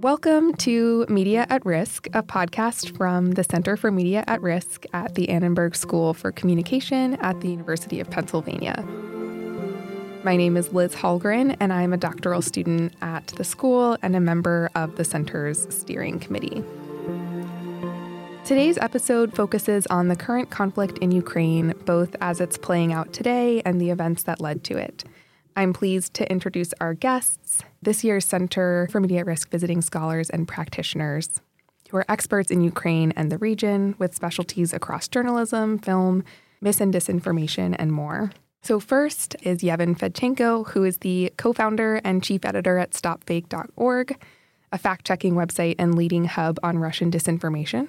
[0.00, 5.14] Welcome to Media at Risk, a podcast from the Center for Media at Risk at
[5.14, 8.84] the Annenberg School for Communication at the University of Pennsylvania.
[10.22, 14.20] My name is Liz Hallgren, and I'm a doctoral student at the school and a
[14.20, 16.62] member of the center's steering committee.
[18.44, 23.62] Today's episode focuses on the current conflict in Ukraine, both as it's playing out today
[23.64, 25.04] and the events that led to it.
[25.58, 30.28] I'm pleased to introduce our guests, this year's Center for Media at Risk visiting scholars
[30.28, 31.40] and practitioners
[31.88, 36.24] who are experts in Ukraine and the region with specialties across journalism, film,
[36.60, 38.32] mis and disinformation, and more.
[38.62, 44.18] So, first is Yevhen Fedchenko, who is the co founder and chief editor at StopFake.org,
[44.72, 47.88] a fact checking website and leading hub on Russian disinformation.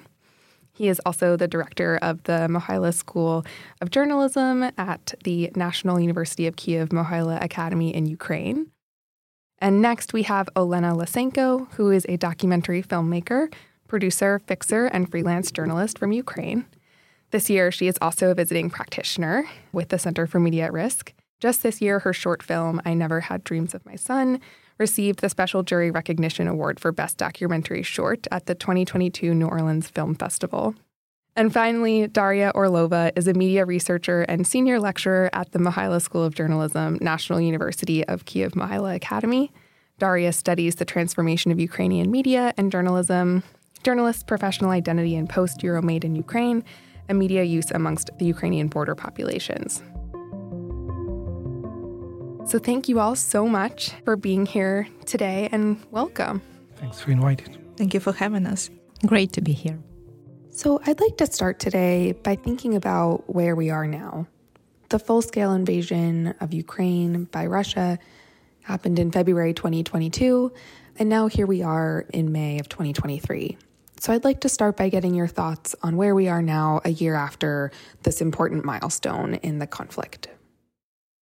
[0.78, 3.44] He is also the director of the Mohyla School
[3.80, 8.70] of Journalism at the National University of Kiev Mohyla Academy in Ukraine.
[9.58, 13.52] And next, we have Olena Lysenko, who is a documentary filmmaker,
[13.88, 16.64] producer, fixer, and freelance journalist from Ukraine.
[17.32, 21.12] This year, she is also a visiting practitioner with the Center for Media at Risk.
[21.40, 24.40] Just this year, her short film, I Never Had Dreams of My Son,
[24.78, 29.88] received the Special Jury Recognition Award for Best Documentary Short at the 2022 New Orleans
[29.90, 30.74] Film Festival.
[31.36, 36.24] And finally, Dariya Orlova is a media researcher and senior lecturer at the Mohyla School
[36.24, 39.52] of Journalism, National University of Kiev Mohyla Academy.
[39.98, 43.42] Daria studies the transformation of Ukrainian media and journalism,
[43.84, 46.64] journalists' professional identity in post Euromaidan in Ukraine,
[47.08, 49.82] and media use amongst the Ukrainian border populations.
[52.48, 56.40] So, thank you all so much for being here today and welcome.
[56.76, 57.58] Thanks for inviting.
[57.76, 58.70] Thank you for having us.
[59.04, 59.78] Great to be here.
[60.48, 64.28] So, I'd like to start today by thinking about where we are now.
[64.88, 67.98] The full scale invasion of Ukraine by Russia
[68.62, 70.50] happened in February 2022,
[70.98, 73.58] and now here we are in May of 2023.
[74.00, 76.90] So, I'd like to start by getting your thoughts on where we are now, a
[76.92, 77.72] year after
[78.04, 80.28] this important milestone in the conflict.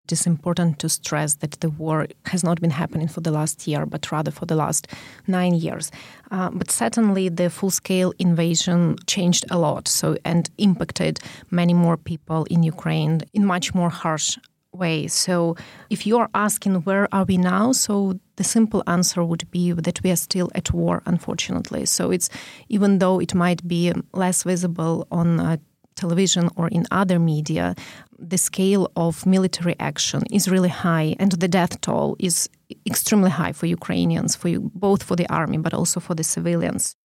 [0.06, 3.66] It is important to stress that the war has not been happening for the last
[3.66, 4.86] year, but rather for the last
[5.26, 5.90] nine years.
[6.30, 11.18] Uh, but certainly, the full-scale invasion changed a lot, so and impacted
[11.50, 14.38] many more people in Ukraine in much more harsh
[14.72, 15.08] way.
[15.08, 15.56] So,
[15.90, 20.00] if you are asking where are we now, so the simple answer would be that
[20.04, 21.84] we are still at war, unfortunately.
[21.86, 22.28] So, it's
[22.68, 25.56] even though it might be less visible on uh,
[25.96, 27.74] television or in other media,
[28.18, 32.48] the scale of military action is really high, and the death toll is
[32.86, 36.96] extremely high for Ukrainians, for you, both for the army but also for the civilians.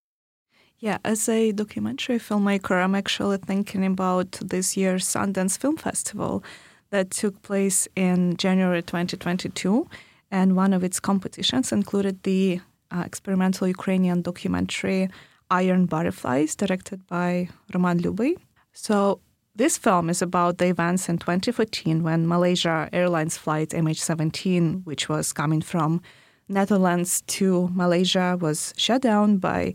[0.78, 6.42] Yeah, as a documentary filmmaker, I'm actually thinking about this year's Sundance Film Festival
[6.90, 9.88] that took place in January 2022,
[10.30, 15.08] and one of its competitions included the uh, experimental Ukrainian documentary
[15.50, 18.36] Iron Butterflies, directed by Roman Liubyi.
[18.72, 19.20] So
[19.54, 25.32] this film is about the events in 2014 when Malaysia Airlines flight MH17, which was
[25.32, 26.00] coming from
[26.48, 29.74] Netherlands to Malaysia, was shut down by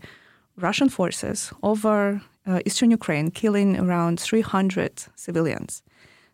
[0.55, 5.83] Russian forces over uh, eastern Ukraine, killing around 300 civilians.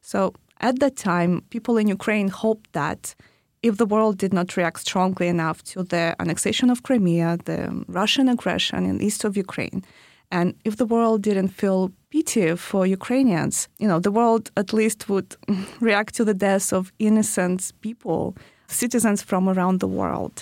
[0.01, 3.13] So at that time, people in Ukraine hoped that
[3.61, 8.29] if the world did not react strongly enough to the annexation of Crimea, the Russian
[8.29, 9.83] aggression in east of Ukraine,
[10.31, 15.09] and if the world didn't feel pity for Ukrainians, you know, the world at least
[15.09, 15.29] would
[15.89, 18.35] react to the deaths of innocent people,
[18.67, 20.35] citizens from around the world.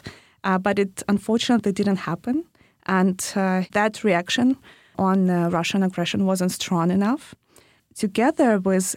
[0.44, 2.44] Uh, but it unfortunately didn't happen.
[3.00, 4.58] And uh, that reaction
[4.98, 7.24] on uh, Russian aggression wasn't strong enough.
[7.96, 8.88] Together with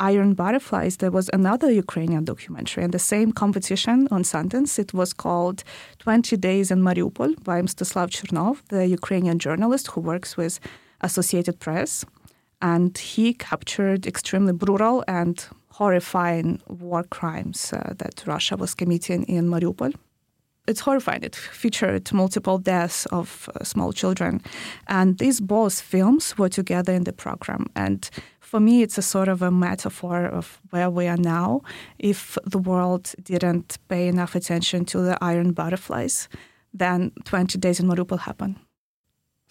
[0.00, 4.72] Iron Butterflies, there was another Ukrainian documentary in the same competition on Sundance.
[4.84, 5.62] It was called
[5.98, 10.58] 20 Days in Mariupol by Mstyslav Chernov, the Ukrainian journalist who works with
[11.00, 12.04] Associated Press.
[12.60, 19.48] And he captured extremely brutal and horrifying war crimes uh, that Russia was committing in
[19.48, 19.94] Mariupol
[20.66, 21.22] it's horrifying.
[21.22, 24.40] It featured multiple deaths of uh, small children.
[24.86, 27.66] And these both films were together in the program.
[27.76, 28.08] And
[28.40, 31.62] for me, it's a sort of a metaphor of where we are now.
[31.98, 36.28] If the world didn't pay enough attention to the iron butterflies,
[36.72, 38.56] then 20 days in Mariupol happened.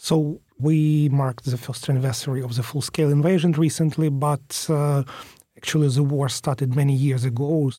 [0.03, 5.03] So we marked the first anniversary of the full-scale invasion recently, but uh,
[5.55, 7.71] Actually, the war started many years ago,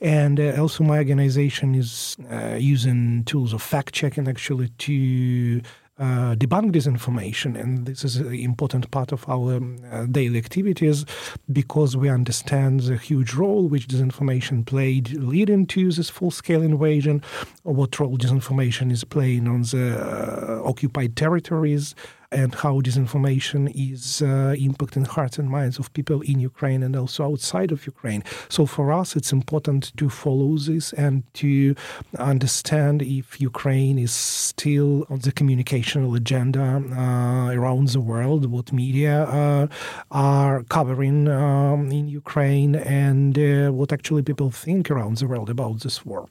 [0.00, 5.60] and uh, also my organization is uh, using tools of fact checking actually to
[5.98, 7.60] uh, debunk disinformation.
[7.60, 11.04] And this is an important part of our um, uh, daily activities
[11.52, 17.22] because we understand the huge role which disinformation played leading to this full scale invasion,
[17.64, 21.94] or what role disinformation is playing on the uh, occupied territories
[22.30, 27.24] and how disinformation is uh, impacting hearts and minds of people in Ukraine and also
[27.24, 28.22] outside of Ukraine.
[28.48, 31.74] So for us, it's important to follow this and to
[32.18, 39.24] understand if Ukraine is still on the communicational agenda uh, around the world, what media
[39.24, 39.66] uh,
[40.10, 45.80] are covering um, in Ukraine, and uh, what actually people think around the world about
[45.80, 46.28] this war.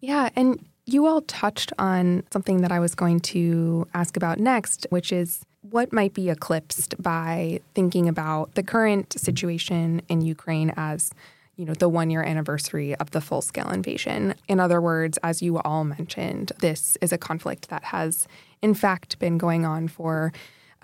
[0.00, 4.86] Yeah, and you all touched on something that I was going to ask about next,
[4.90, 11.10] which is what might be eclipsed by thinking about the current situation in Ukraine as
[11.56, 14.34] you know the one year anniversary of the full scale invasion.
[14.46, 18.28] In other words, as you all mentioned, this is a conflict that has
[18.62, 20.32] in fact been going on for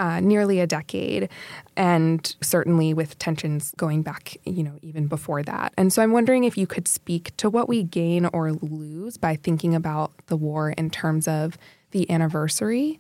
[0.03, 1.29] uh, nearly a decade,
[1.77, 5.73] and certainly with tensions going back, you know, even before that.
[5.79, 9.37] And so I'm wondering if you could speak to what we gain or lose by
[9.37, 11.57] thinking about the war in terms of
[11.93, 12.99] the anniversary,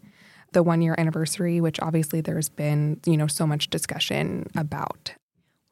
[0.53, 5.13] the one year anniversary, which obviously there's been, you know, so much discussion about.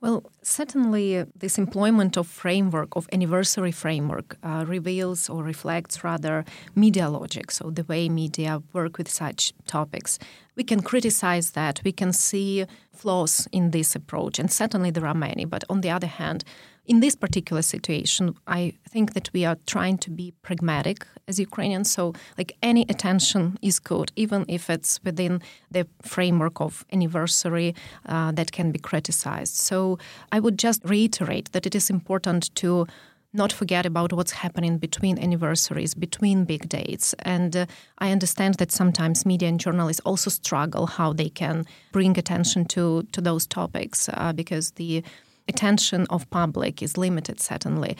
[0.02, 7.10] Well, certainly this employment of framework, of anniversary framework, uh, reveals or reflects rather media
[7.10, 10.18] logic, so the way media work with such topics.
[10.56, 12.64] We can criticize that, we can see
[12.94, 16.44] flaws in this approach, and certainly there are many, but on the other hand,
[16.86, 21.90] in this particular situation, I think that we are trying to be pragmatic as Ukrainians.
[21.90, 25.40] So, like any attention is good, even if it's within
[25.70, 27.74] the framework of anniversary
[28.06, 29.54] uh, that can be criticized.
[29.54, 29.98] So,
[30.32, 32.86] I would just reiterate that it is important to
[33.32, 37.14] not forget about what's happening between anniversaries, between big dates.
[37.20, 37.66] And uh,
[37.98, 43.04] I understand that sometimes media and journalists also struggle how they can bring attention to
[43.12, 45.04] to those topics uh, because the
[45.48, 47.96] attention of public is limited certainly.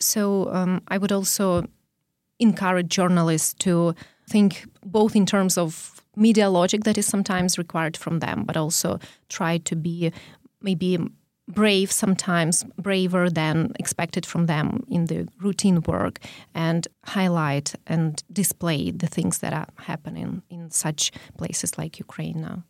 [0.00, 1.66] So um, i would also
[2.38, 3.94] encourage journalists to
[4.28, 8.98] think both in terms of media logic that is sometimes required from them but also
[9.28, 10.12] try to be
[10.62, 10.98] maybe
[11.46, 16.18] brave sometimes braver than expected from them in the routine work
[16.54, 22.64] and highlight and display the things that are happening in such places like ukraine now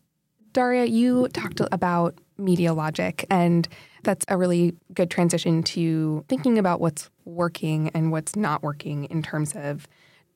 [0.54, 3.26] dariya you talked about media logic.
[3.30, 3.68] And
[4.02, 9.22] that's a really good transition to thinking about what's working and what's not working in
[9.22, 9.86] terms of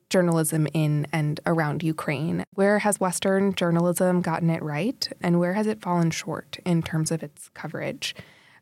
[0.09, 2.43] journalism in and around Ukraine.
[2.55, 7.11] Where has Western journalism gotten it right, and where has it fallen short in terms
[7.11, 8.15] of its coverage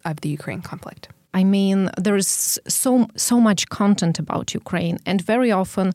[0.03, 1.07] of the Ukraine conflict?
[1.33, 5.94] I mean, there's so so much content about Ukraine, and very often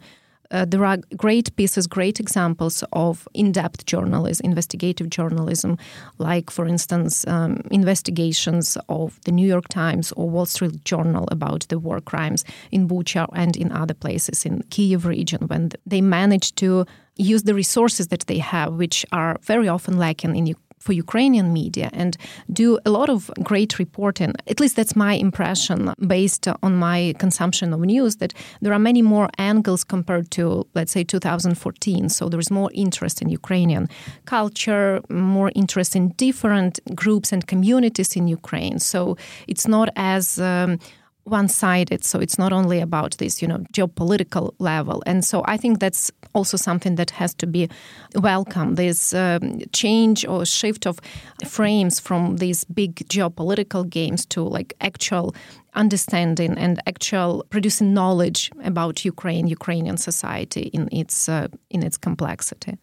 [0.52, 5.78] uh, there are great pieces, great examples of in depth journalism, investigative journalism,
[6.18, 11.66] like, for instance, um, investigations of the New York Times or Wall Street Journal about
[11.68, 16.56] the war crimes in Bucha and in other places in Kiev region when they managed
[16.56, 16.84] to
[17.16, 20.46] use the resources that they have, which are very often lacking in
[20.82, 22.16] for Ukrainian media and
[22.52, 24.32] do a lot of great reporting.
[24.52, 29.02] At least that's my impression based on my consumption of news that there are many
[29.02, 32.08] more angles compared to, let's say, 2014.
[32.08, 33.88] So there's more interest in Ukrainian
[34.24, 38.78] culture, more interest in different groups and communities in Ukraine.
[38.78, 40.78] So it's not as um,
[41.24, 45.02] one-sided so it's not only about this you know geopolitical level.
[45.06, 47.68] And so i think that's also something that has to be
[48.16, 50.98] welcome this um, change or shift of
[51.46, 55.34] frames from these big geopolitical games to like actual
[55.74, 62.76] understanding and actual producing knowledge about ukraine ukrainian society in its uh, in its complexity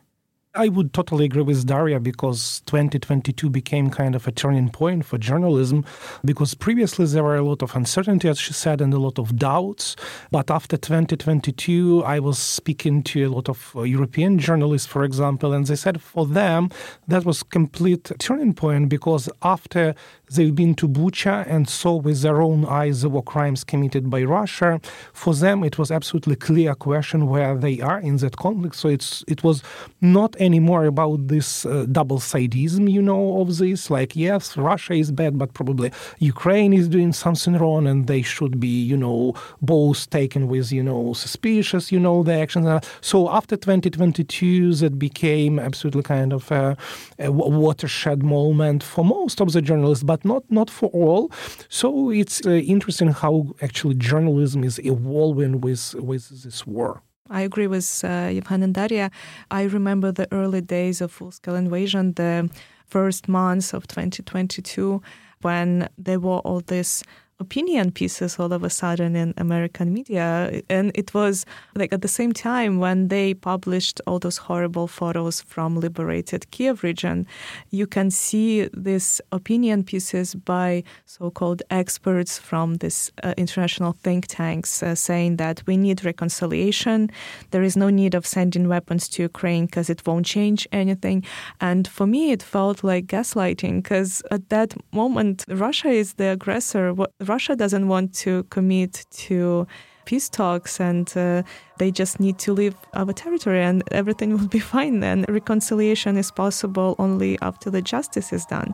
[0.55, 5.19] I would totally agree with Dariya because 2022 became kind of a turning point for
[5.19, 5.85] journalism
[6.25, 9.35] because previously there were a lot of uncertainty, as she said, and a lot of
[9.35, 9.95] doubts.
[10.31, 15.53] But after 2022, I was speaking to a lot of uh, European journalists, for example,
[15.53, 16.71] and they said for them
[17.07, 19.93] that was complete turning point because after
[20.31, 24.23] they've been to Bucha and saw with their own eyes the war crimes committed by
[24.23, 24.79] Russia,
[25.13, 28.75] for them it was absolutely clear question where they are in that conflict.
[28.75, 29.63] So it's it was
[30.01, 33.89] not anymore about this uh, double sidism, you know, of this.
[33.89, 38.59] Like, yes, Russia is bad, but probably Ukraine is doing something wrong, and they should
[38.59, 42.85] be, you know, both taken with, you know, suspicious, you know, the actions.
[43.01, 46.77] So after 2022, that became absolutely kind of a,
[47.19, 51.31] a watershed moment for most of the journalists, but not not for all.
[51.69, 57.01] So it's uh, interesting how actually journalism is evolving with with this war.
[57.29, 59.11] I agree with uh, Yevhen and Dariya.
[59.51, 62.49] I remember the early days of full scale invasion, the
[62.87, 65.01] first months of 2022,
[65.41, 67.03] when there were all these
[67.39, 70.61] opinion pieces all of a sudden in American media.
[70.69, 75.41] And it was like at the same time when they published all those horrible photos
[75.41, 77.25] from liberated Kiev region,
[77.71, 84.27] you can see these opinion pieces by so called experts from this uh, international think
[84.27, 87.09] tanks uh, saying that we need reconciliation.
[87.51, 91.23] There is no need of sending weapons to Ukraine because it won't change anything.
[91.61, 96.93] And for me, it felt like gaslighting because at that moment, Russia is the aggressor.
[97.29, 99.67] Russia doesn't want to commit to
[100.05, 101.43] peace talks and uh,
[101.77, 105.23] they just need to leave our territory and everything will be fine then.
[105.29, 108.73] Reconciliation is possible only after the justice is done.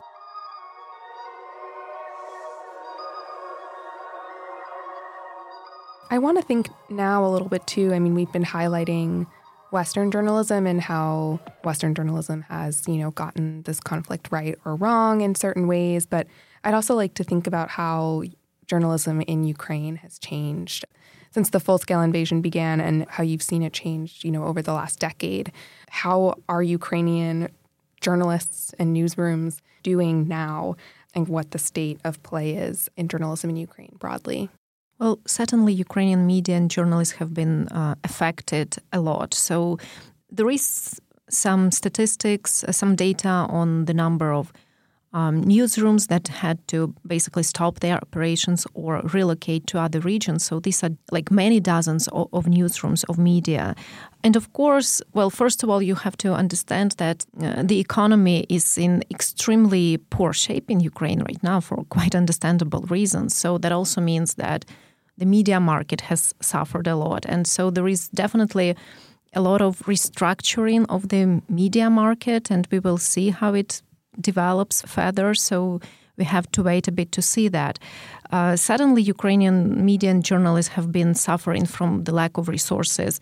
[6.10, 7.92] I want to think now a little bit too.
[7.92, 9.26] I mean, we've been highlighting
[9.72, 15.20] Western journalism and how Western journalism has, you know, gotten this conflict right or wrong
[15.20, 16.06] in certain ways.
[16.06, 16.28] But
[16.64, 18.22] I'd also like to think about how
[18.66, 20.84] journalism in Ukraine has changed
[21.30, 24.72] since the full-scale invasion began and how you've seen it change, you know, over the
[24.72, 25.52] last decade.
[25.90, 27.48] How are Ukrainian
[28.00, 30.76] journalists and newsrooms doing now
[31.14, 34.48] and what the state of play is in journalism in Ukraine broadly?
[34.98, 39.34] Well, certainly Ukrainian media and journalists have been uh, affected a lot.
[39.34, 39.78] So
[40.30, 44.52] there is some statistics, uh, some data on the number of
[45.12, 50.44] um, newsrooms that had to basically stop their operations or relocate to other regions.
[50.44, 53.74] So these are like many dozens of, of newsrooms of media.
[54.22, 58.44] And of course, well, first of all, you have to understand that uh, the economy
[58.48, 63.36] is in extremely poor shape in Ukraine right now for quite understandable reasons.
[63.36, 64.64] So that also means that
[65.18, 67.24] the media market has suffered a lot.
[67.26, 68.76] And so there is definitely
[69.32, 73.82] a lot of restructuring of the media market, and we will see how it
[74.20, 75.34] develops further.
[75.34, 75.80] So
[76.16, 77.78] we have to wait a bit to see that.
[78.30, 83.20] Uh, suddenly, Ukrainian media and journalists have been suffering from the lack of resources.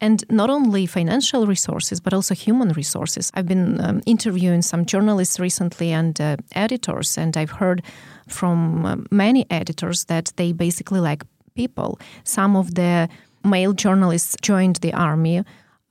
[0.00, 3.30] And not only financial resources, but also human resources.
[3.34, 7.82] I've been um, interviewing some journalists recently and uh, editors, and I've heard
[8.28, 11.24] from uh, many editors that they basically lack
[11.54, 11.98] people.
[12.24, 13.08] Some of the
[13.44, 15.44] male journalists joined the army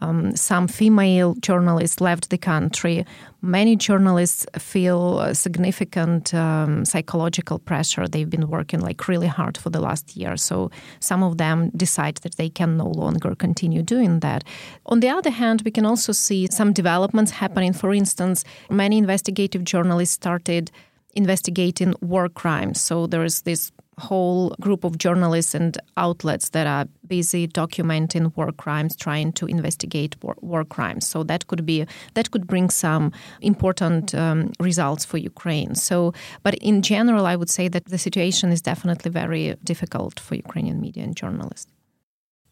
[0.04, 3.06] um, some female journalists left the country.
[3.46, 8.08] Many journalists feel significant um, psychological pressure.
[8.08, 10.38] They've been working like really hard for the last year.
[10.38, 10.72] So
[11.02, 14.46] some of them decide that they can no longer continue doing that.
[14.86, 17.74] On the other hand, we can also see some developments happening.
[17.74, 20.72] For instance, many investigative journalists started
[21.14, 22.80] investigating war crimes.
[22.80, 28.52] So there is this whole group of journalists and outlets that are busy documenting war
[28.52, 31.08] crimes, trying to investigate war, war crimes.
[31.08, 35.76] So that could be that could bring some important um, results for Ukraine.
[35.76, 40.36] So, but in general, I would say that the situation is definitely very difficult for
[40.36, 41.72] Ukrainian media and journalists.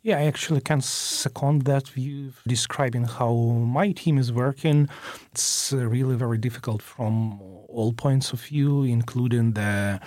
[0.03, 3.35] Yeah, I actually can second that view, describing how
[3.79, 4.89] my team is working.
[5.31, 9.99] It's really very difficult from all points of view, including the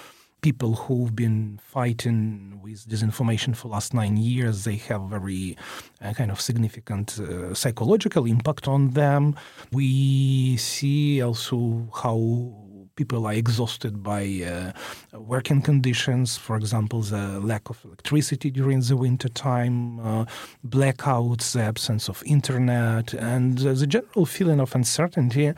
[0.44, 5.56] people who've been fighting with disinformation for last nine years, they have very
[6.02, 9.34] uh, kind of significant uh, psychological impact on them.
[9.72, 12.18] We see also how
[12.96, 16.36] people are exhausted by uh, working conditions.
[16.36, 20.24] For example, the lack of electricity during the winter time, uh,
[20.66, 25.52] blackouts, the absence of internet, and uh, the general feeling of uncertainty,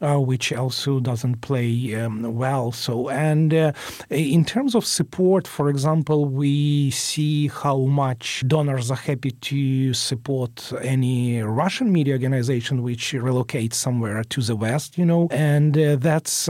[0.00, 2.72] uh, which also doesn't play um, well.
[2.72, 3.72] So, and uh,
[4.10, 10.72] in terms of support, for example, we see how much donors are happy to support
[10.82, 16.48] any Russian media organization which relocates somewhere to the west, you know, and uh, that's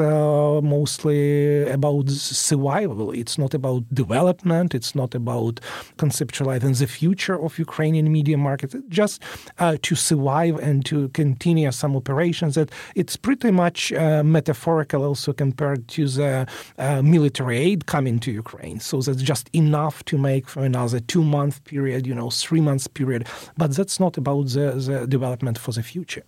[0.62, 3.12] mostly about survival.
[3.12, 4.74] It's not about development.
[4.74, 5.60] It's not about
[5.98, 8.70] conceptualizing the future of Ukrainian media market.
[8.88, 9.22] Just
[9.58, 12.54] uh, to survive and to continue some operations.
[12.54, 16.46] That it's pretty much uh, metaphorical also compared to the
[16.78, 18.80] uh, military aid coming to Ukraine.
[18.80, 22.86] So that's just enough to make for another two month period, you know, three months
[22.86, 23.26] period.
[23.56, 26.24] But that's not about the, the development for the future.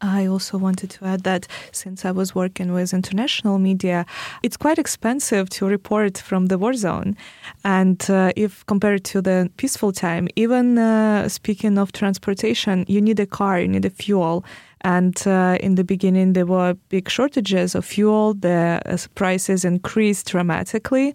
[0.00, 4.06] I also wanted to add that since I was working with international media,
[4.44, 7.16] it's quite expensive to report from the war zone.
[7.64, 13.18] And uh, if compared to the peaceful time, even uh, speaking of transportation, you need
[13.18, 14.44] a car, you need a fuel.
[14.82, 18.34] And uh, in the beginning, there were big shortages of fuel.
[18.34, 21.14] The uh, prices increased dramatically,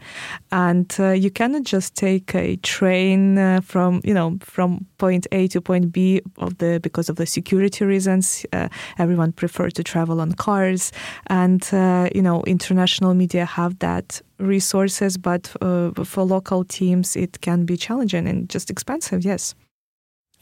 [0.51, 5.47] and uh, you cannot just take a train uh, from you know from point A
[5.49, 8.45] to point B of the because of the security reasons.
[8.51, 8.67] Uh,
[8.97, 10.91] everyone preferred to travel on cars,
[11.27, 15.47] and uh, you know international media have that resources, but
[16.03, 19.23] for local teams, it can be challenging and just expensive.
[19.23, 19.55] Yes.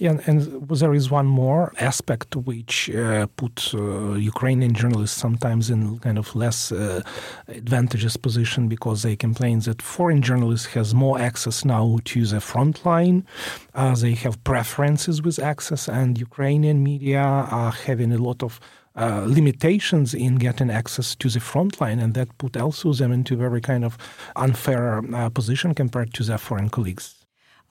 [0.01, 5.99] Yeah, and there is one more aspect which uh, puts uh, Ukrainian journalists sometimes in
[5.99, 7.03] kind of less uh,
[7.47, 12.83] advantageous position because they complain that foreign journalists has more access now to the front
[12.83, 13.27] line.
[13.75, 17.21] Uh, they have preferences with access, and Ukrainian media
[17.59, 18.59] are having a lot of
[18.95, 23.35] uh, limitations in getting access to the front line, and that put also them into
[23.35, 23.99] a very kind of
[24.35, 27.20] unfair uh, position compared to their foreign colleagues.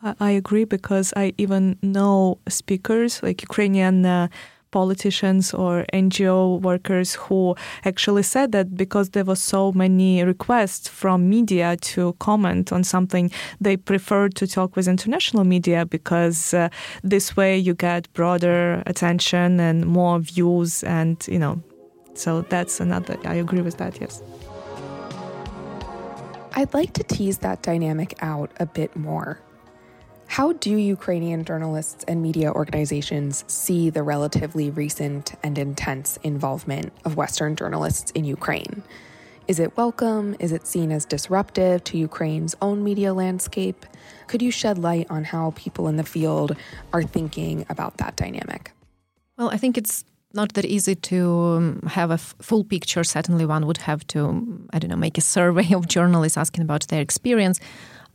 [0.03, 4.29] I agree because I even know speakers like Ukrainian uh,
[4.71, 7.55] politicians or NGO workers who
[7.85, 13.31] actually said that because there were so many requests from media to comment on something,
[13.61, 16.69] they preferred to talk with international media because uh,
[17.03, 21.63] this way you get broader attention and more views, and you know,
[22.15, 23.19] so that's another.
[23.25, 24.01] I agree with that.
[24.01, 24.23] Yes.
[26.53, 29.41] I'd like to tease that dynamic out a bit more.
[30.31, 37.17] How do Ukrainian journalists and media organizations see the relatively recent and intense involvement of
[37.17, 38.85] Western journalists in Ukraine?
[39.49, 40.37] Is it welcome?
[40.39, 43.85] Is it seen as disruptive to Ukraine's own media landscape?
[44.29, 46.55] Could you shed light on how people in the field
[46.93, 48.71] are thinking about that dynamic?
[49.37, 51.19] Well, I think it's not that easy to
[51.57, 53.03] um, have a f- full picture.
[53.03, 54.21] Certainly, one would have to,
[54.73, 57.59] I don't know, make a survey of journalists asking about their experience.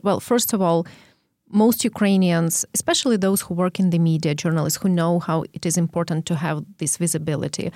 [0.00, 0.86] Well, first of all,
[1.48, 5.76] most Ukrainians, especially those who work in the media, journalists who know how it is
[5.76, 7.72] important to have this visibility,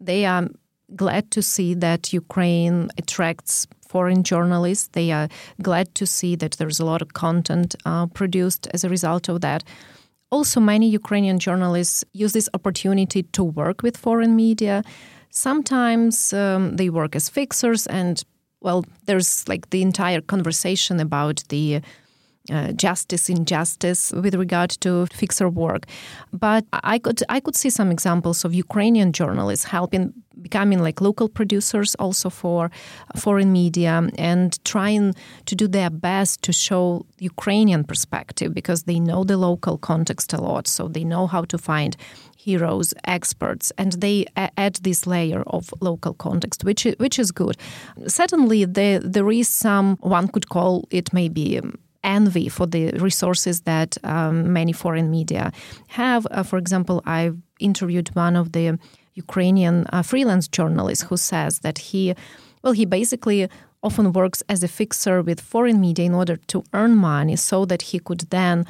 [0.00, 0.48] they are
[0.96, 4.88] glad to see that Ukraine attracts foreign journalists.
[4.92, 5.28] They are
[5.60, 9.40] glad to see that there's a lot of content uh, produced as a result of
[9.42, 9.62] that.
[10.30, 14.82] Also, many Ukrainian journalists use this opportunity to work with foreign media.
[15.30, 18.24] Sometimes um, they work as fixers, and
[18.60, 21.82] well, there's like the entire conversation about the
[22.50, 25.86] uh, justice injustice with regard to fixer work.
[26.32, 31.28] But I could I could see some examples of Ukrainian journalists helping becoming like local
[31.28, 32.70] producers also for
[33.14, 35.14] foreign media and trying
[35.44, 40.40] to do their best to show Ukrainian perspective because they know the local context a
[40.40, 41.96] lot so they know how to find
[42.36, 47.56] heroes experts and they add this layer of local context which which is good
[48.08, 53.62] certainly there there is some one could call it maybe um, envy for the resources
[53.62, 55.52] that um, many foreign media
[55.88, 56.26] have.
[56.30, 58.78] Uh, for example, I interviewed one of the
[59.14, 62.14] Ukrainian uh, freelance journalists who says that he,
[62.62, 63.48] well, he basically
[63.82, 67.82] often works as a fixer with foreign media in order to earn money so that
[67.82, 68.64] he could then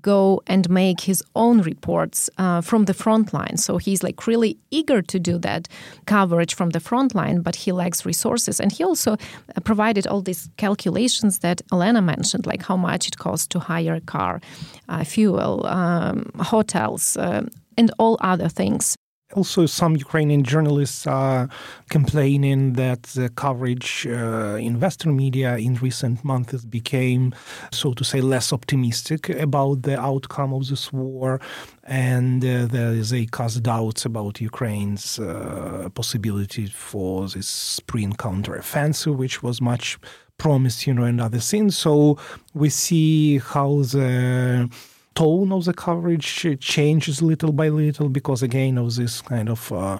[0.00, 3.56] go and make his own reports uh, from the front line.
[3.56, 5.68] So he's like really eager to do that
[6.06, 8.60] coverage from the front line, but he lacks resources.
[8.60, 13.18] And he also uh, provided all these calculations that Elena mentioned, like how much it
[13.18, 14.40] costs to hire a car,
[14.88, 17.42] uh, fuel, um, hotels, uh,
[17.76, 18.96] and all other things.
[19.34, 21.50] Also, some Ukrainian journalists are
[21.90, 27.34] complaining that the coverage uh, in Western media in recent months became,
[27.70, 31.42] so to say, less optimistic about the outcome of this war.
[31.84, 39.60] And uh, they cast doubts about Ukraine's uh, possibility for this spring counteroffensive, which was
[39.60, 39.98] much
[40.38, 41.76] promised, you know, and other things.
[41.76, 42.16] So
[42.54, 44.70] we see how the
[45.18, 49.98] tone of the coverage changes little by little because again of this kind of uh,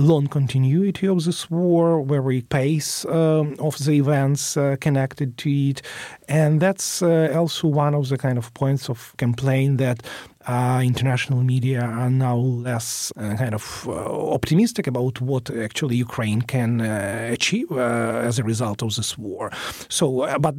[0.00, 5.82] long continuity of this war, very pace um, of the events uh, connected to it,
[6.28, 10.02] and that's uh, also one of the kind of points of complaint that
[10.46, 13.92] uh, international media are now less uh, kind of uh,
[14.32, 19.50] optimistic about what actually Ukraine can uh, achieve as a result of this war.
[19.88, 20.54] So, but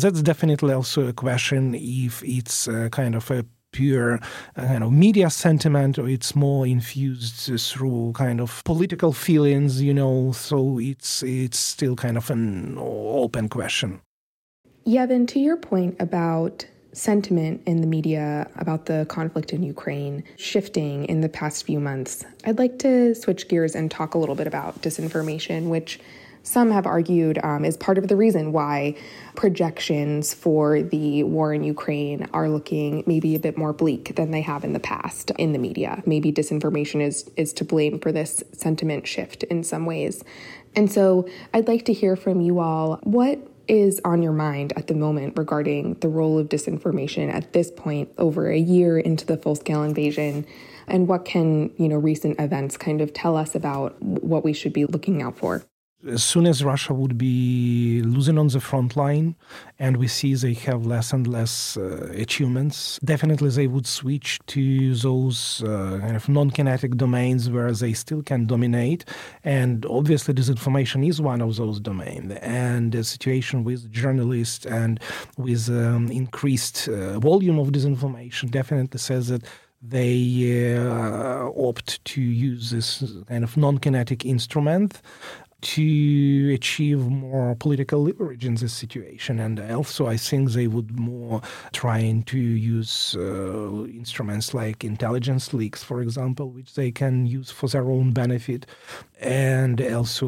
[0.00, 3.44] that's definitely also a question if it's kind of a
[3.76, 4.14] pure
[4.56, 9.94] uh, kind of media sentiment or it's more infused through kind of political feelings you
[9.94, 14.00] know so it's it's still kind of an open question.
[14.86, 21.04] Yevhen, to your point about sentiment in the media about the conflict in Ukraine shifting
[21.06, 24.46] in the past few months, I'd like to switch gears and talk a little bit
[24.46, 26.00] about disinformation, which
[26.46, 28.94] some have argued um, is part of the reason why
[29.34, 34.42] projections for the war in Ukraine are looking maybe a bit more bleak than they
[34.42, 36.02] have in the past in the media.
[36.06, 40.22] Maybe disinformation is is to blame for this sentiment shift in some ways.
[40.76, 44.86] And so I'd like to hear from you all what is on your mind at
[44.86, 49.36] the moment regarding the role of disinformation at this point over a year into the
[49.36, 50.46] full-scale invasion
[50.86, 54.72] and what can, you know, recent events kind of tell us about what we should
[54.72, 55.64] be looking out for?
[56.08, 59.36] As soon as Russia would be losing on the front line,
[59.78, 64.94] and we see they have less and less uh, achievements, definitely they would switch to
[64.94, 69.04] those uh, kind of non-kinetic domains where they still can dominate.
[69.44, 72.32] And obviously, disinformation is one of those domains.
[72.42, 75.00] And the situation with journalists and
[75.36, 79.42] with um, increased uh, volume of disinformation definitely says that
[79.82, 85.00] they uh, opt to use this kind of non-kinetic instrument
[85.62, 89.40] to achieve more political leverage in this situation.
[89.40, 91.40] And also, I think they would more
[91.72, 97.68] trying to use uh, instruments like intelligence leaks, for example, which they can use for
[97.68, 98.66] their own benefit.
[99.18, 100.26] And also,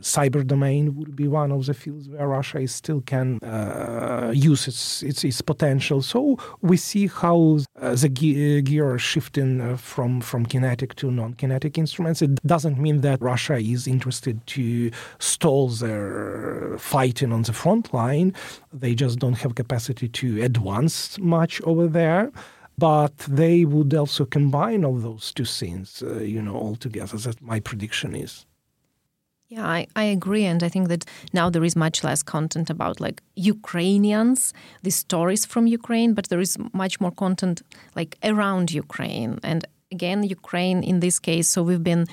[0.00, 5.02] cyber domain would be one of the fields where Russia still can uh, use its,
[5.02, 6.00] its, its potential.
[6.00, 11.76] So we see how uh, the ge- gear shifting uh, from from kinetic to non-kinetic
[11.76, 12.22] instruments.
[12.22, 18.34] It doesn't mean that Russia is interested to stall their fighting on the front line.
[18.72, 22.30] They just don't have capacity to advance much over there.
[22.76, 27.16] But they would also combine all those two scenes, uh, you know, all together.
[27.18, 28.46] That my prediction is.
[29.48, 30.44] Yeah, I, I agree.
[30.44, 34.52] And I think that now there is much less content about like Ukrainians,
[34.82, 37.62] the stories from Ukraine, but there is much more content
[37.94, 39.38] like around Ukraine.
[39.44, 41.46] And again, Ukraine in this case.
[41.48, 42.06] So we've been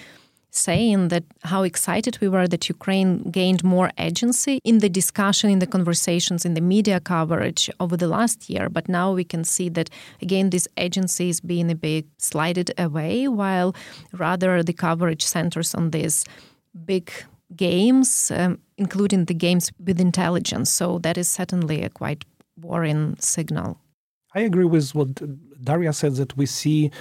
[0.52, 5.60] saying that how excited we were that Ukraine gained more agency in the discussion, in
[5.60, 8.70] the conversations, in the media coverage over the last year.
[8.70, 9.90] But now we can see that
[10.22, 13.74] again, this agency is being a bit slided away, while
[14.12, 16.26] rather the coverage centers on these
[16.86, 17.12] big
[17.56, 20.72] games, um, including the games with intelligence.
[20.72, 22.26] So that is certainly a quite
[22.60, 23.78] worrying signal.
[24.34, 25.16] I agree with what
[25.64, 26.92] Dariya said that we see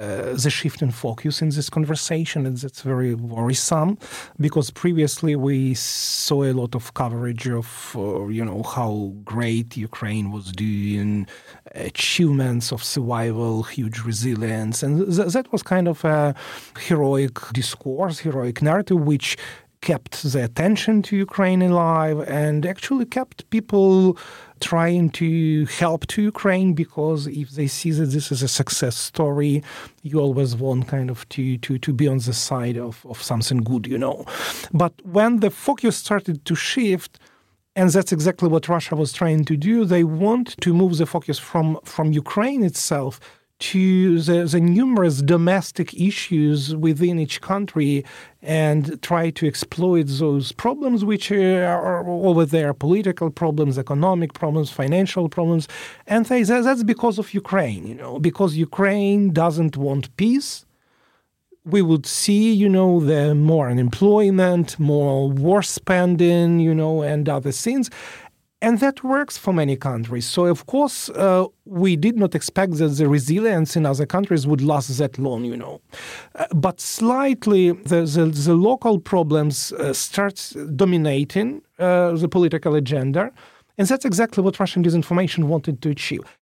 [0.00, 3.98] uh, the shift in focus in this conversation, and that's very worrisome
[4.38, 10.30] because previously we saw a lot of coverage of, uh, you know, how great Ukraine
[10.30, 11.26] was doing,
[11.74, 16.34] achievements of survival, huge resilience, and th- that was kind of a
[16.80, 19.36] heroic discourse, heroic narrative, which
[19.86, 24.18] kept the attention to Ukraine alive and actually kept people
[24.70, 25.30] trying to
[25.82, 29.54] help to Ukraine because if they see that this is a success story,
[30.08, 33.60] you always want kind of to to, to be on the side of, of something
[33.70, 34.18] good, you know.
[34.82, 37.12] But when the focus started to shift,
[37.78, 41.38] and that's exactly what Russia was trying to do, they want to move the focus
[41.50, 43.12] from, from Ukraine itself
[43.58, 48.04] to the, the numerous domestic issues within each country
[48.42, 54.70] and try to exploit those problems which uh, are over there political problems economic problems
[54.70, 55.68] financial problems.
[56.06, 60.64] And say that's because of ukraine you know because ukraine doesn't want peace.
[61.64, 67.52] We would see you know the more unemployment more war spending you know and other
[67.52, 67.90] things
[68.62, 70.26] and that works for many countries.
[70.26, 74.62] So, of course, uh, we did not expect that the resilience in other countries would
[74.62, 75.80] last that long, you know.
[76.34, 83.30] Uh, but slightly, the, the, the local problems uh, start dominating uh, the political agenda.
[83.78, 86.38] And that's exactly what Russian disinformation wanted to achieve.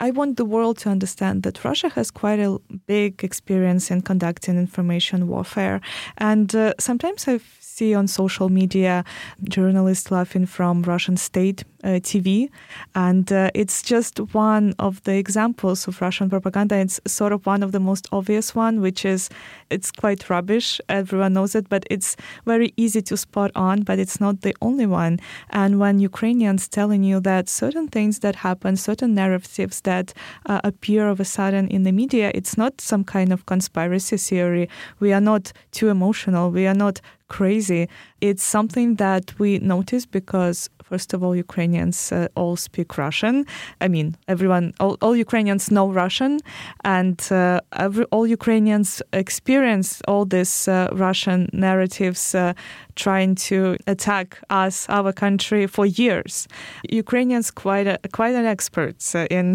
[0.00, 4.58] I want the world to understand that Russia has quite a big experience in conducting
[4.58, 5.80] information warfare.
[6.18, 9.04] And uh, sometimes I see on social media
[9.44, 12.48] journalists laughing from Russian state uh, TV.
[12.94, 16.76] And uh, it's just one of the examples of Russian propaganda.
[16.76, 19.28] It's sort of one of the most obvious one, which is
[19.70, 20.80] it's quite rubbish.
[20.88, 24.86] Everyone knows it, but it's very easy to spot on, but it's not the only
[24.86, 25.18] one.
[25.50, 30.12] And when Ukrainians telling you that certain things that happen, certain narratives that
[30.46, 34.68] uh, appear of a sudden in the media, it's not some kind of conspiracy theory.
[35.00, 36.50] We are not too emotional.
[36.50, 37.88] We are not crazy.
[38.20, 43.46] It's something that we notice because First of all, Ukrainians uh, all speak Russian.
[43.80, 46.38] I mean, everyone, all, all Ukrainians know Russian,
[46.84, 52.52] and uh, every, all Ukrainians experience all these uh, Russian narratives uh,
[52.94, 56.46] trying to attack us, our country, for years.
[56.88, 59.46] Ukrainians quite a, quite an experts uh, in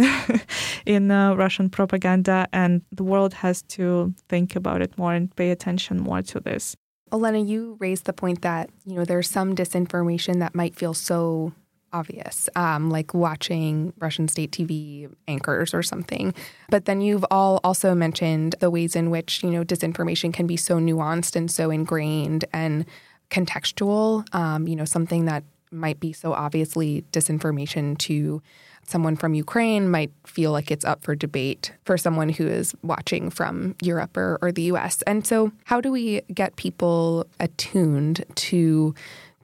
[0.96, 1.08] in
[1.44, 6.22] Russian propaganda, and the world has to think about it more and pay attention more
[6.22, 6.76] to this.
[7.12, 11.54] Olena, you raised the point that, you know, there's some disinformation that might feel so
[11.92, 16.34] obvious, um, like watching Russian state TV anchors or something.
[16.70, 20.58] But then you've all also mentioned the ways in which, you know, disinformation can be
[20.58, 22.86] so nuanced and so ingrained and
[23.32, 28.42] contextual, um, you know, something that might be so obviously disinformation to
[28.88, 33.30] someone from Ukraine might feel like it's up for debate for someone who is watching
[33.30, 35.02] from Europe or, or the US.
[35.04, 38.94] And so, how do we get people attuned to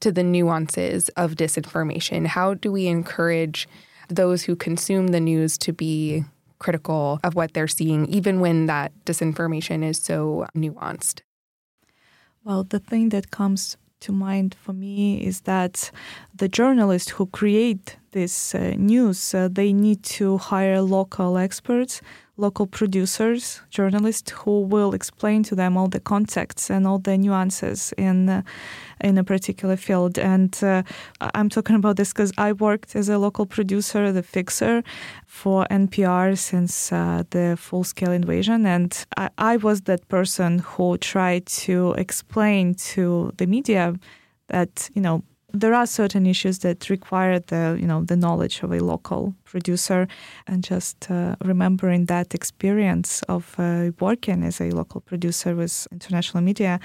[0.02, 2.28] to the nuances of disinformation?
[2.28, 3.67] How do we encourage
[4.10, 6.24] those who consume the news to be
[6.60, 11.21] critical of what they're seeing, even when that disinformation is so nuanced?
[12.43, 15.89] Well, the thing that comes to mind for me is that
[16.34, 22.01] the journalists who create this uh, news, uh, they need to hire local experts,
[22.38, 27.93] local producers, journalists who will explain to them all the context and all the nuances
[27.97, 28.41] in uh,
[29.01, 30.17] in a particular field.
[30.17, 30.84] And uh,
[31.36, 34.82] I'm talking about this because I worked as a local producer, the fixer,
[35.28, 40.97] for NPR since uh, the full scale invasion, and I, I was that person who
[40.97, 43.93] tried to explain to the media
[44.47, 45.21] that you know
[45.55, 50.07] there are certain issues that require the you know the knowledge of a local producer
[50.47, 56.43] and just uh, remembering that experience of uh, working as a local producer with international
[56.43, 56.79] media.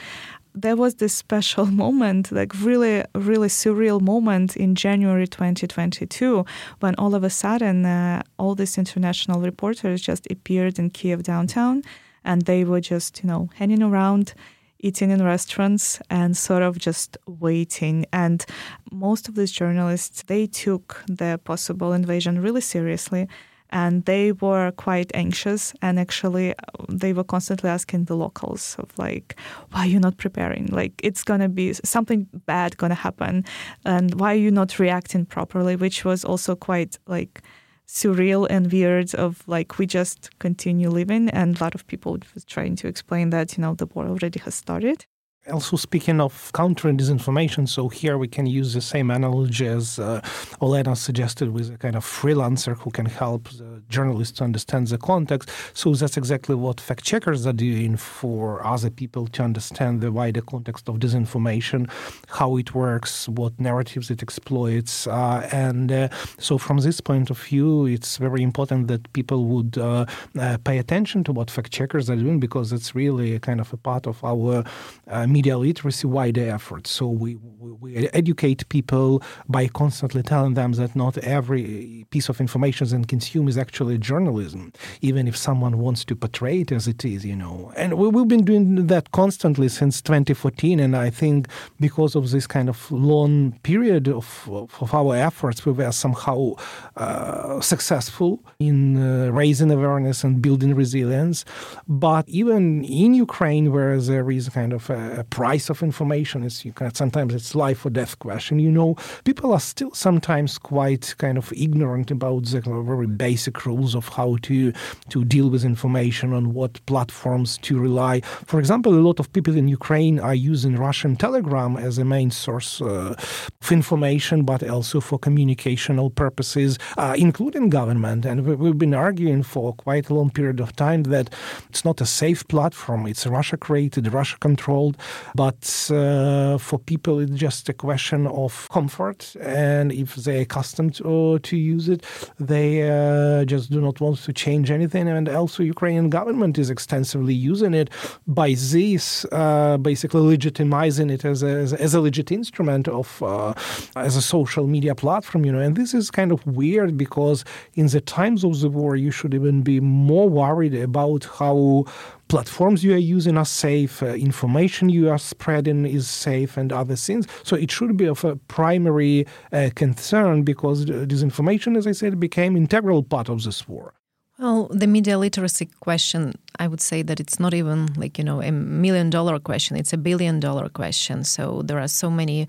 [0.54, 6.44] There was this special moment like really really surreal moment in january 2022
[6.80, 11.82] when all of a sudden uh, all these international reporters just appeared in kiev downtown
[12.24, 14.34] and they were just you know hanging around
[14.80, 18.06] eating in restaurants and sort of just waiting.
[18.12, 18.44] And
[18.90, 23.28] most of these journalists, they took the possible invasion really seriously
[23.70, 25.72] and they were quite anxious.
[25.80, 26.54] And actually
[26.88, 29.36] they were constantly asking the locals of like
[29.70, 30.66] why are you not preparing?
[30.66, 33.44] Like it's to be something bad to happen.
[33.84, 35.76] And why are you not reacting properly?
[35.76, 37.42] Which was also quite like
[37.90, 42.44] surreal and weird of like we just continue living and a lot of people was
[42.44, 45.04] trying to explain that you know the war already has started
[45.48, 50.20] also, speaking of countering disinformation, so here we can use the same analogy as uh,
[50.60, 55.50] Olena suggested with a kind of freelancer who can help the to understand the context.
[55.72, 60.42] So that's exactly what fact checkers are doing for other people to understand the wider
[60.42, 61.90] context of disinformation,
[62.28, 65.06] how it works, what narratives it exploits.
[65.06, 69.78] Uh, and uh, so, from this point of view, it's very important that people would
[69.78, 70.04] uh,
[70.38, 73.72] uh, pay attention to what fact checkers are doing because it's really a kind of
[73.72, 74.64] a part of our
[75.08, 76.86] uh, media literacy wider effort.
[76.86, 82.40] So we, we, we, educate people by constantly telling them that not every piece of
[82.40, 87.04] information they consume is actually journalism, even if someone wants to portray it as it
[87.04, 87.72] is, you know.
[87.76, 90.80] And we, we've been doing that constantly since 2014.
[90.80, 95.64] And I think because of this kind of long period of, of, of our efforts,
[95.64, 96.54] we were somehow
[96.96, 101.44] uh, successful in uh, raising awareness and building resilience.
[101.86, 106.44] But even in Ukraine, where there is kind of a price of information.
[106.44, 108.58] It's you can, sometimes it's life or death question.
[108.58, 113.94] You know, people are still sometimes quite kind of ignorant about the very basic rules
[113.94, 114.72] of how to
[115.08, 118.20] to deal with information on what platforms to rely.
[118.20, 122.30] For example, a lot of people in Ukraine are using Russian Telegram as a main
[122.30, 123.14] source uh,
[123.62, 128.24] of information, but also for communicational purposes, uh, including government.
[128.24, 131.30] And we've been arguing for quite a long period of time that
[131.68, 133.06] it's not a safe platform.
[133.06, 134.96] It's Russia created, Russia controlled.
[135.34, 139.34] But uh, for people, it's just a question of comfort.
[139.40, 142.04] And if they're accustomed to, to use it,
[142.38, 145.08] they uh, just do not want to change anything.
[145.08, 147.90] And also, Ukrainian government is extensively using it
[148.26, 153.22] by this, uh, basically legitimizing it as a, as a, as a legit instrument of
[153.22, 153.52] uh,
[153.96, 155.44] as a social media platform.
[155.44, 157.44] You know, and this is kind of weird because
[157.74, 161.84] in the times of the war, you should even be more worried about how
[162.30, 166.96] platforms you are using are safe, uh, information you are spreading is safe, and other
[166.96, 167.26] things.
[167.42, 172.56] So it should be of a primary uh, concern because disinformation, as I said, became
[172.56, 173.94] integral part of this war.
[174.38, 178.40] Well, the media literacy question, I would say that it's not even like, you know,
[178.40, 181.24] a million dollar question, it's a billion dollar question.
[181.24, 182.46] So there are so many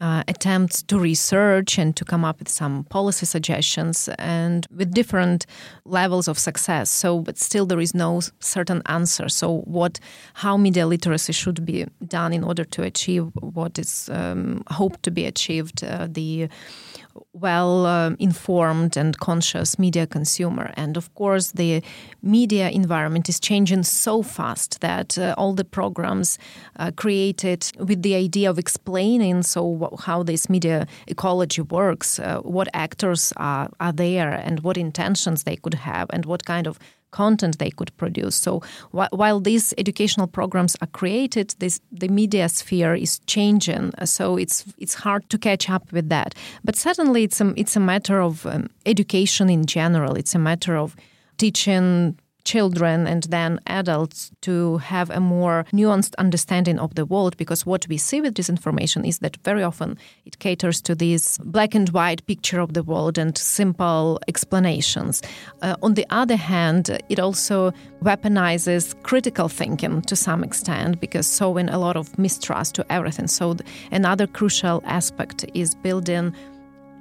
[0.00, 5.46] uh, attempts to research and to come up with some policy suggestions and with different
[5.84, 6.90] levels of success.
[6.90, 9.28] So but still there is no certain answer.
[9.28, 9.98] So what
[10.34, 15.10] how media literacy should be done in order to achieve what is um, hoped to
[15.10, 16.48] be achieved uh, the
[17.32, 20.72] well um, informed and conscious media consumer.
[20.76, 21.82] And of course, the
[22.22, 26.38] media environment is changing so fast that uh, all the programs
[26.76, 32.68] uh, created with the idea of explaining so how this media ecology works, uh, what
[32.72, 36.78] actors are, are there, and what intentions they could have, and what kind of
[37.10, 38.36] content they could produce.
[38.36, 38.60] So
[38.92, 43.92] wh- while these educational programs are created, this, the media sphere is changing.
[44.04, 46.34] So it's it's hard to catch up with that.
[46.64, 50.16] But certainly, it's a it's a matter of um, education in general.
[50.16, 50.96] It's a matter of
[51.36, 52.18] teaching
[52.48, 57.86] children and then adults to have a more nuanced understanding of the world because what
[57.88, 62.24] we see with disinformation is that very often it caters to this black and white
[62.26, 65.22] picture of the world and simple explanations.
[65.60, 67.70] Uh, on the other hand, it also
[68.02, 73.28] weaponizes critical thinking to some extent because sowing a lot of mistrust to everything.
[73.28, 73.56] So,
[73.92, 76.34] another crucial aspect is building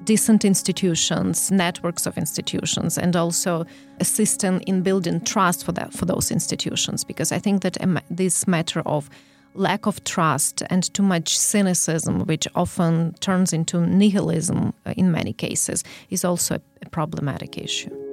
[0.04, 3.66] decent institutions, networks of institutions, and also
[4.00, 7.04] assisting in building trust for that for those institutions.
[7.04, 7.78] Because I think that
[8.10, 9.10] this matter of
[9.54, 15.34] lack of trust and too much cynicism, which often turns into nihilism uh, in many
[15.34, 18.07] cases, is also a problematic issue.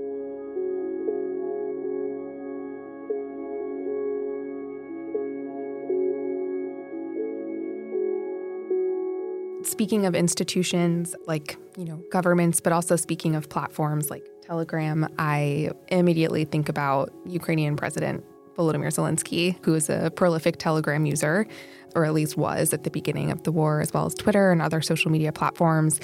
[9.74, 15.72] Speaking of institutions like, you know, governments, but also speaking of platforms like Telegram, I
[15.88, 18.24] immediately think about Ukrainian President
[18.56, 21.44] Volodymyr Zelensky, who is a prolific Telegram user,
[21.96, 24.62] or at least was at the beginning of the war, as well as Twitter and
[24.62, 25.98] other social media platforms,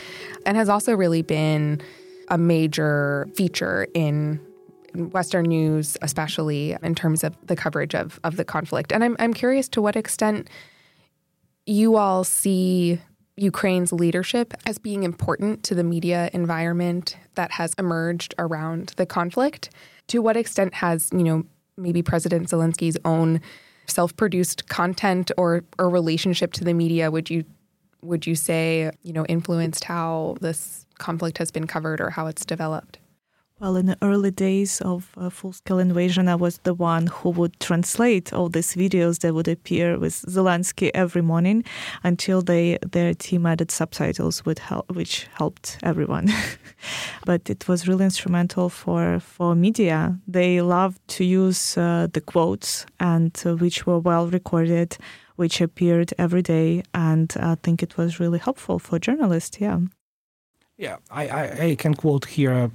[0.44, 1.80] and has also really been
[2.26, 4.40] a major feature in
[4.96, 8.90] Western news, especially in terms of the coverage of, of the conflict.
[8.90, 10.50] And I'm, I'm curious to what extent
[11.66, 12.98] you all see
[13.40, 19.70] Ukraine's leadership as being important to the media environment that has emerged around the conflict.
[20.08, 21.44] To what extent has, you know,
[21.78, 23.40] maybe President Zelensky's own
[23.86, 27.44] self-produced content or or relationship to the media would you
[28.02, 32.44] would you say, you know, influenced how this conflict has been covered or how it's
[32.44, 32.99] developed?
[33.60, 37.28] Well, in the early days of uh, full scale invasion, I was the one who
[37.28, 41.64] would translate all these videos that would appear with Zelensky every morning
[42.02, 46.28] until they their team added subtitles, help, which helped everyone.
[47.26, 50.18] but it was really instrumental for, for media.
[50.26, 54.96] They loved to use uh, the quotes, and uh, which were well recorded,
[55.36, 56.82] which appeared every day.
[56.94, 59.60] And I think it was really helpful for journalists.
[59.60, 59.80] Yeah.
[60.78, 62.70] Yeah, I, I, I can quote here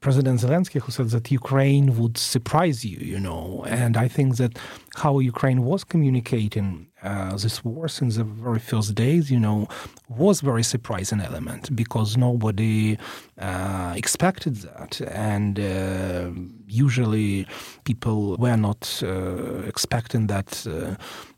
[0.00, 3.64] President Zelensky, who said that Ukraine would surprise you, you know.
[3.66, 4.58] And I think that
[4.96, 9.68] how Ukraine was communicating uh, this war since the very first days, you know,
[10.08, 12.98] was very surprising element because nobody
[13.38, 16.30] uh, expected that, and uh,
[16.66, 17.46] usually
[17.84, 20.94] people were not uh, expecting that uh,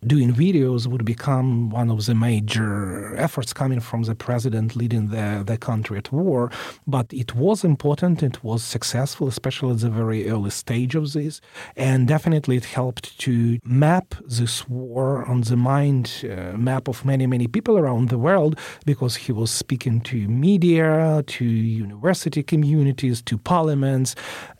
[0.06, 5.44] doing videos would become one of the major efforts coming from the president leading the,
[5.46, 6.50] the country at war.
[6.86, 11.40] But it was important, it was successful, especially at the very early stage of this,
[11.76, 17.26] and definitely it helped to map this war on the mind uh, map of many,
[17.26, 23.38] many people around the world because he was speaking to media, to university communities, to
[23.38, 24.14] parliaments.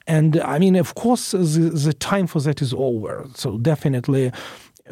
[0.07, 3.27] And I mean, of course, the, the time for that is over.
[3.35, 4.33] So definitely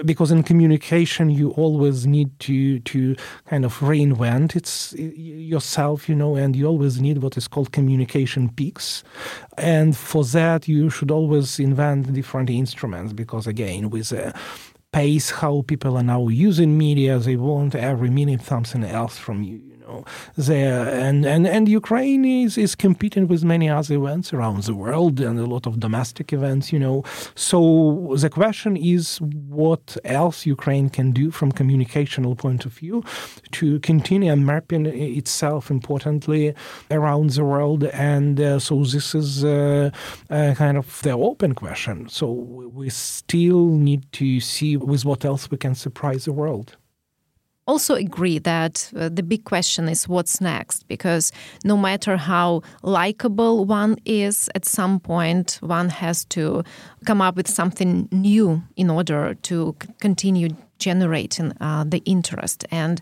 [0.04, 6.36] because in communication you always need to to kind of reinvent it's yourself you know
[6.36, 9.02] and you always need what is called communication peaks
[9.58, 14.32] and for that you should always invent different instruments because again with a
[14.92, 17.18] pace how people are now using media.
[17.18, 19.69] They want every minute something else from you
[20.36, 20.88] there.
[20.88, 25.38] And, and, and Ukraine is, is competing with many other events around the world and
[25.38, 27.04] a lot of domestic events, you know.
[27.34, 33.04] So the question is what else Ukraine can do from communicational point of view
[33.52, 36.54] to continue mapping itself importantly
[36.90, 37.84] around the world.
[37.84, 39.90] And uh, so this is uh,
[40.30, 42.08] uh, kind of the open question.
[42.08, 46.76] So we still need to see with what else we can surprise the world
[47.70, 51.32] also agree that uh, the big question is what's next because
[51.64, 56.62] no matter how likable one is at some point one has to
[57.06, 62.64] come up with something new in order to c- continue generating uh, the interest.
[62.70, 63.00] And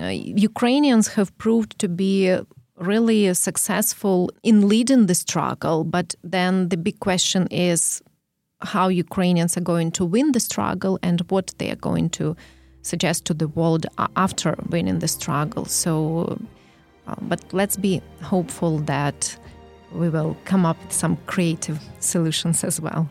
[0.00, 0.06] uh,
[0.50, 2.36] Ukrainians have proved to be
[2.76, 8.02] really successful in leading the struggle but then the big question is
[8.62, 12.36] how Ukrainians are going to win the struggle and what they are going to
[12.84, 13.86] suggest to the world
[14.26, 15.64] after winning the struggle.
[15.64, 16.38] So
[17.06, 19.36] Uh, but let's be hopeful that
[19.92, 23.10] we will come up with some creative solutions as well.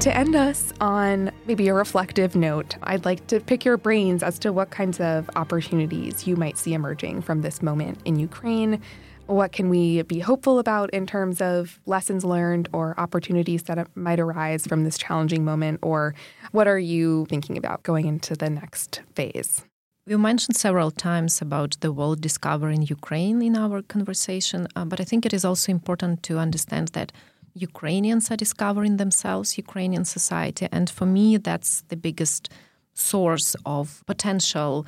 [0.00, 4.38] To end us on maybe a reflective note, I'd like to pick your brains as
[4.40, 8.80] to what kinds of opportunities you might see emerging from this moment in Ukraine.
[9.26, 14.20] What can we be hopeful about in terms of lessons learned or opportunities that might
[14.20, 15.80] arise from this challenging moment?
[15.82, 16.14] Or
[16.52, 19.64] what are you thinking about going into the next phase?
[20.06, 25.04] We mentioned several times about the world discovering Ukraine in our conversation, uh, but I
[25.04, 27.10] think it is also important to understand that
[27.54, 30.68] Ukrainians are discovering themselves, Ukrainian society.
[30.70, 32.50] And for me, that's the biggest
[32.92, 34.86] source of potential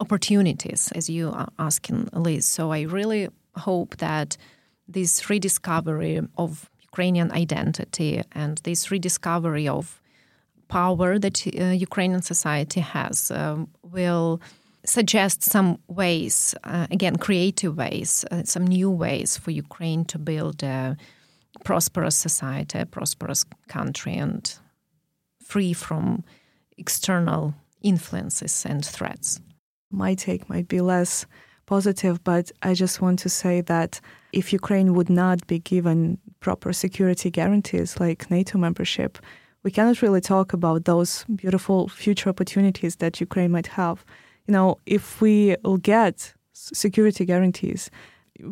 [0.00, 2.44] opportunities, as you are asking, Liz.
[2.44, 3.28] So I really
[3.68, 4.36] hope that
[4.88, 10.00] this rediscovery of Ukrainian identity and this rediscovery of
[10.68, 14.40] power that uh, Ukrainian society has um, will
[14.84, 20.62] suggest some ways, uh, again, creative ways, uh, some new ways for Ukraine to build
[20.62, 20.96] a
[21.64, 24.42] prosperous society, a prosperous country, and
[25.44, 26.24] free from
[26.78, 29.40] external influences and threats.
[29.90, 31.26] My take might be less
[31.76, 34.00] positive, but I just want to say that
[34.40, 39.12] if Ukraine would not be given proper security guarantees like NATO membership,
[39.64, 43.96] we cannot really talk about those beautiful future opportunities that Ukraine might have.
[44.46, 47.82] You know, if we will get security guarantees,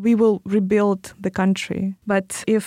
[0.06, 1.82] we will rebuild the country.
[2.06, 2.64] But if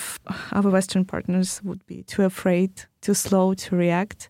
[0.56, 2.70] our Western partners would be too afraid,
[3.06, 4.20] too slow to react,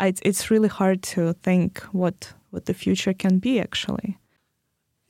[0.00, 2.18] it's really hard to think what,
[2.52, 4.16] what the future can be actually.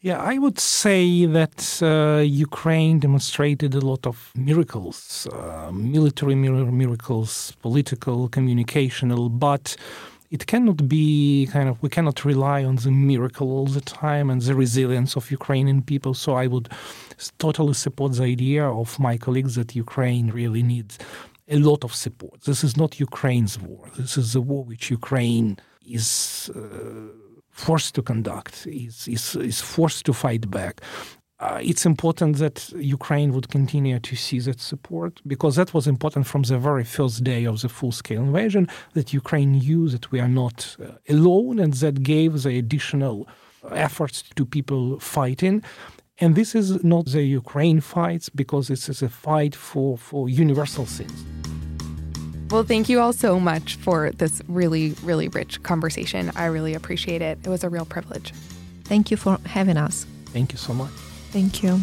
[0.05, 7.53] Yeah, I would say that uh, Ukraine demonstrated a lot of miracles, uh, military miracles,
[7.62, 9.76] political, communicational, but
[10.32, 14.42] it cannot be kind of we cannot rely on the miracle all the time and
[14.42, 16.14] the resilience of Ukrainian people.
[16.14, 16.68] So I would
[17.38, 20.98] totally support the idea of my colleagues that Ukraine really needs
[21.48, 22.42] a lot of support.
[22.42, 23.88] This is not Ukraine's war.
[23.96, 26.61] This is a war which Ukraine is uh,
[27.53, 30.80] forced to conduct, is, is, is forced to fight back
[31.42, 36.24] uh, it's important that Ukraine would continue to see that support because that was important
[36.28, 40.20] from the very first day of the full scale invasion that Ukraine knew that we
[40.20, 43.26] are not uh, alone and that gave the additional
[43.72, 45.64] efforts to people fighting.
[46.20, 50.86] And this is not the Ukraine fights because this is a fight for, for universal
[50.86, 51.24] things.
[52.53, 56.30] Well, thank you all so much for this really, really rich conversation.
[56.36, 57.38] I really appreciate it.
[57.42, 58.34] It was a real privilege.
[58.84, 60.05] Thank you for having us.
[60.26, 60.90] Thank you so much.
[61.30, 61.80] Thank you.